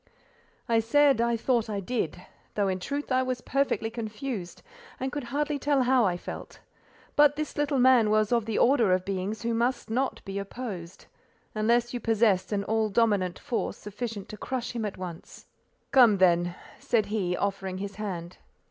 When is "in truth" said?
2.67-3.11